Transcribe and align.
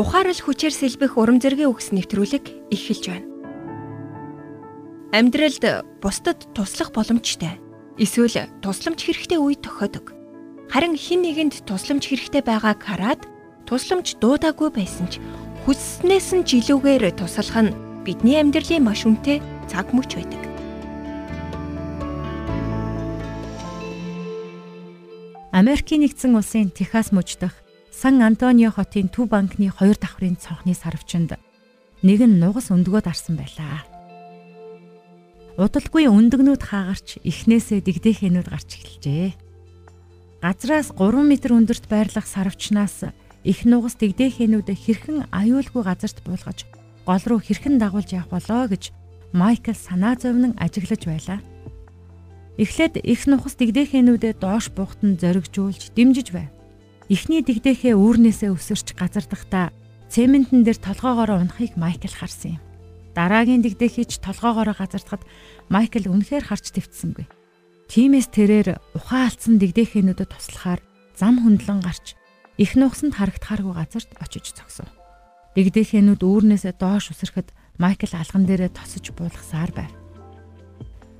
ухаарал 0.00 0.40
хүчээр 0.40 0.72
сэлбэх 0.72 1.20
урам 1.20 1.36
зэргийн 1.36 1.68
үгс 1.68 1.92
нэвтрүүлэг 1.92 2.72
эхэлж 2.72 3.04
байна. 3.12 3.28
Амьдралд 5.12 5.64
бусдад 6.00 6.48
туслах 6.56 6.96
боломжтой. 6.96 7.60
Эсвэл 8.00 8.48
тусламж 8.64 9.04
хэрэгтэй 9.04 9.36
үе 9.36 9.60
тохиодог. 9.60 10.16
Харин 10.72 10.96
хин 10.96 11.20
нэгэнд 11.28 11.68
тусламж 11.68 12.08
хэрэгтэй 12.08 12.40
байгааг 12.40 12.80
хараад 12.80 13.20
тусламж 13.68 14.16
дуудаагүй 14.16 14.72
байсан 14.72 15.12
ч 15.12 15.20
хүсснээс 15.68 16.40
нь 16.40 16.48
жилүүгээр 16.48 17.12
туслах 17.12 17.52
нь 17.60 17.76
бидний 18.00 18.40
амьдралын 18.40 18.80
маш 18.80 19.04
үнэтэй 19.04 19.44
цаг 19.68 19.92
мөч 19.92 20.16
байдаг. 20.16 20.40
Америкийн 25.52 26.00
нэгдсэн 26.00 26.32
улсын 26.32 26.72
Техас 26.72 27.12
мужидх 27.12 27.52
Сан 27.92 28.24
Антонио 28.24 28.72
хотын 28.72 29.12
төв 29.12 29.28
банкны 29.28 29.68
хоёр 29.68 30.00
давхрын 30.00 30.40
цонхны 30.40 30.72
сарвчанд 30.72 31.36
нэг 32.00 32.24
нь 32.24 32.40
нугас 32.40 32.72
өндгөө 32.72 33.04
дарсан 33.04 33.36
байлаа. 33.36 33.84
Удалгүй 35.60 36.08
өндөгнүүд 36.08 36.62
хаагарч 36.64 37.20
эхнээсээ 37.20 37.84
дэгдэхэнүүд 37.84 38.48
гарч 38.48 38.70
эхэлжээ. 38.80 39.36
Газраас 40.40 40.88
3 40.96 41.20
м 41.20 41.30
өндөрт 41.36 41.84
байрлах 41.92 42.24
сарвчнаас 42.24 43.12
их 43.44 43.68
нугас 43.68 44.00
дэгдэхэнүүд 44.00 44.72
хэрхэн 44.72 45.28
аюулгүй 45.28 45.84
газарт 45.84 46.24
буулгаж 46.24 46.64
гол 47.04 47.22
руу 47.28 47.40
хэрхэн 47.44 47.76
дагуулж 47.76 48.16
явах 48.16 48.32
болоо 48.32 48.72
гэж 48.72 48.90
Майкл 49.36 49.76
санаа 49.76 50.16
зовнон 50.16 50.56
ажиглаж 50.56 51.04
байлаа. 51.04 51.40
Эхлээд 52.56 53.04
их 53.04 53.28
нухас 53.28 53.56
дэгдэхэнүүдэд 53.60 54.40
доош 54.40 54.72
буухтан 54.72 55.20
зоригжуулж 55.20 55.92
дэмжиж 55.96 56.32
байв. 56.32 56.48
Эхний 57.12 57.44
дэгдэхээ 57.44 57.92
үүрнээсээ 57.92 58.56
өсөрч 58.56 58.96
газардахдаа 58.96 59.68
цементэн 60.08 60.64
дээр 60.64 60.80
толгоогоор 60.80 61.44
унахыг 61.44 61.76
Майкл 61.76 62.08
харсан 62.08 62.56
юм. 62.56 62.62
Дараагийн 63.12 63.60
дэгдэхийч 63.60 64.24
толгоогоор 64.24 64.72
газардахад 64.72 65.20
Майкл 65.68 66.08
үнэхээр 66.08 66.48
харж 66.48 66.72
твцсэнгүй. 66.72 67.28
Тимээс 67.92 68.32
тэрээр 68.32 68.80
ухаан 68.96 69.28
алдсан 69.28 69.60
дэгдэхэнүүдэд 69.60 70.32
туслахаар 70.32 70.80
зам 71.12 71.44
хөндлөн 71.44 71.84
гарч 71.84 72.16
их 72.56 72.80
нухсанд 72.80 73.20
харагдахааргүй 73.20 73.76
газарт 73.76 74.16
очиж 74.16 74.56
зогсов. 74.56 74.88
Дэгдэхэнүүд 75.52 76.24
үүрнээсээ 76.24 76.80
доош 76.80 77.12
үсрэхэд 77.12 77.52
Майкл 77.76 78.16
алган 78.16 78.48
дээрээ 78.48 78.72
тосож 78.72 79.12
буулгасаар 79.12 79.68
байв. 79.76 79.92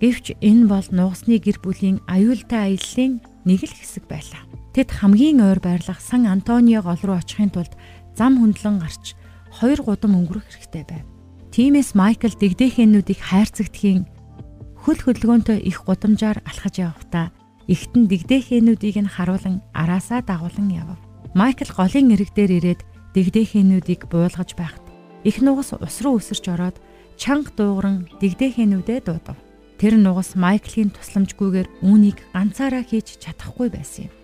Гэвч 0.00 0.40
энэ 0.40 0.72
бол 0.72 0.88
нугасны 0.88 1.36
гэр 1.36 1.60
бүлийн 1.60 2.00
аюултай 2.08 2.72
аяллаа 2.72 3.20
нэг 3.44 3.60
л 3.60 3.76
хэсэг 3.76 4.08
байлаа. 4.08 4.40
Тэд 4.72 4.88
хамгийн 4.88 5.44
ойр 5.44 5.60
байрлах 5.60 6.00
Сан 6.00 6.24
Антонио 6.24 6.80
гол 6.80 7.00
руу 7.04 7.20
очихын 7.20 7.52
тулд 7.52 7.76
зам 8.16 8.40
хөндлөн 8.40 8.80
гарч 8.80 9.12
хоёр 9.52 9.84
гудам 9.84 10.16
өнгөрөх 10.16 10.48
хэрэгтэй 10.48 10.84
байв. 10.88 11.04
Тимээс 11.52 11.92
Майкл 11.92 12.32
дэгдэхэнүүдийг 12.32 13.20
хайрцагдхийн 13.20 14.08
хөл 14.80 15.00
хөдөлгөөнтэй 15.04 15.60
их 15.68 15.84
гудамжаар 15.84 16.40
алхаж 16.48 16.80
явахдаа 16.80 17.36
ихтэн 17.68 18.08
дэгдэхэнүүдийг 18.08 18.96
нь 19.04 19.12
харуулan 19.12 19.60
араасаа 19.76 20.24
дагуулan 20.24 20.72
явв. 20.72 20.96
Майкл 21.36 21.68
голын 21.68 22.16
ирэг 22.16 22.32
дээр 22.32 22.52
ирээд 22.56 22.80
дэгдэхэнүүдийг 23.12 24.08
буулгаж 24.08 24.56
байхад 24.56 24.80
их 25.28 25.44
нугас 25.44 25.76
ус 25.76 25.96
руу 26.00 26.16
өсөрч 26.16 26.48
ороод 26.48 26.80
чанга 27.20 27.52
дуугран 27.52 28.08
дэгдэхэнүүдээ 28.24 29.00
дуудав. 29.04 29.36
Тэр 29.76 30.00
нугас 30.00 30.32
Майклийн 30.32 30.88
тусламжгүйгээр 30.96 31.84
үүнийг 31.84 32.18
ганцаараа 32.32 32.80
хийж 32.80 33.20
чадахгүй 33.20 33.68
байсан 33.68 34.08
юм. 34.08 34.21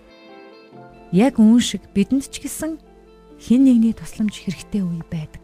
Яг 1.13 1.41
үүн 1.41 1.61
шиг 1.65 1.83
бидэнд 1.97 2.29
ч 2.29 2.45
гэсэн 2.45 2.77
хин 3.41 3.65
нэгний 3.65 3.97
тусламж 3.97 4.45
хэрэгтэй 4.45 4.85
үе 4.85 5.01
байдаг. 5.09 5.41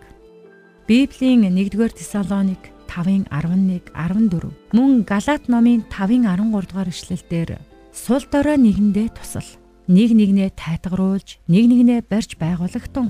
Библийн 0.85 1.49
1-р 1.49 1.93
Тесалоник 1.97 2.75
5-ын 2.85 3.25
11, 3.33 3.89
14 3.97 4.53
мөн 4.77 5.03
Галаат 5.09 5.49
номын 5.49 5.81
5-ын 5.89 6.29
13 6.29 6.69
дугаар 6.69 6.89
ишлэлдэр 6.93 7.51
сул 7.95 8.25
дорой 8.29 8.61
нэгэндээ 8.61 9.09
тусал 9.17 9.49
нэг 9.89 10.13
нэгнээ 10.13 10.53
тайтгаруулж 10.53 11.41
нэг 11.49 11.65
нэгнээ 11.71 12.01
барьж 12.05 12.37
байгуулагтун 12.37 13.09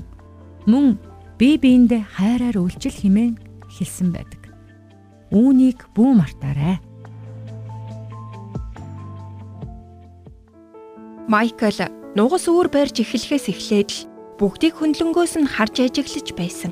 мөн 0.63 0.95
бие 1.35 1.59
биендээ 1.59 2.03
хайраар 2.15 2.55
үйлчил 2.55 2.95
химэн 2.95 3.35
хэлсэн 3.67 4.15
байдаг. 4.15 4.47
Үүнийг 5.35 5.91
бүү 5.91 6.11
мартаарай. 6.15 6.79
Майкл 11.27 12.04
нугас 12.15 12.47
үүр 12.47 12.71
барьж 12.71 13.03
эхлэхээс 13.03 13.51
эхлээд 13.51 13.89
л 13.91 14.07
бүгдийг 14.39 14.79
хөндлөнгөөс 14.79 15.35
нь 15.35 15.51
харж 15.51 15.83
ажиглаж 15.83 16.27
байсан. 16.31 16.71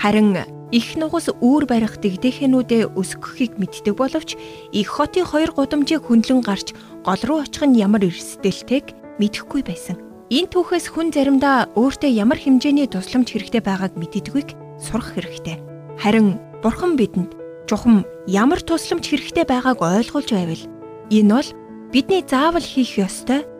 Харин 0.00 0.40
их 0.72 0.96
нугас 0.96 1.28
үүр 1.28 1.68
барих 1.68 2.00
дэгдэхэнүүдээ 2.00 2.96
өсгөхийг 2.96 3.60
мэддэг 3.60 3.92
боловч 3.92 4.40
их 4.72 4.88
хотын 4.88 5.28
хоёр 5.28 5.52
гудамжийг 5.52 6.08
хөндлөн 6.08 6.40
гарч 6.40 6.72
гол 7.04 7.20
руу 7.28 7.44
очих 7.44 7.68
нь 7.68 7.76
ямар 7.76 8.08
эрсдэлтэйг 8.08 9.20
мэдэхгүй 9.20 9.62
байсан. 9.68 10.00
Энэ 10.32 10.48
түүхээс 10.48 10.88
хүн 10.88 11.12
заримдаа 11.12 11.68
өөртөө 11.76 12.10
ямар 12.16 12.40
хэмжээний 12.40 12.88
тусламж 12.88 13.36
хэрэгтэй 13.36 13.60
байгааг 13.60 14.00
мэддэггүйг 14.00 14.80
сурах 14.80 15.12
хэрэгтэй. 15.12 15.60
Харин 16.00 16.40
Бурхан 16.64 16.96
бидэнд 16.96 17.36
чухам 17.68 18.08
ямар 18.24 18.64
тусламж 18.64 19.04
хэрэгтэй 19.12 19.44
байгааг 19.44 19.82
ойлгуулж 19.84 20.30
байвал 20.32 20.64
энэ 21.12 21.34
бол 21.34 21.48
бидний 21.92 22.24
заавал 22.24 22.64
хийх 22.64 22.96
ёстой 22.96 23.44